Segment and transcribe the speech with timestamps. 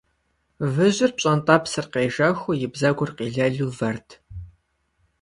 [0.73, 4.09] Выжьыр, пщӀэнтӀэпсыр къежэхыу, и бзэгур къилэлу вэрт.